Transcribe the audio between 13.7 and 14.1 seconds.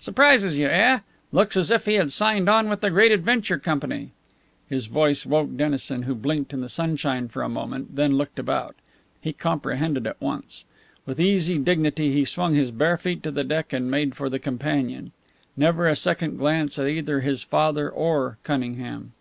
and